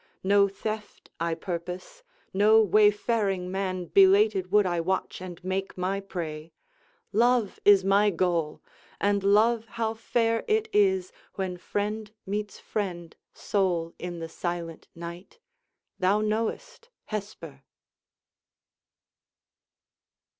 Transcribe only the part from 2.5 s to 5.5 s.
wayfaring man Belated would I watch and